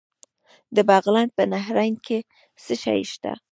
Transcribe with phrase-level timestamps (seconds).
[0.75, 2.17] د بغلان په نهرین کې
[2.63, 3.31] څه شی شته؟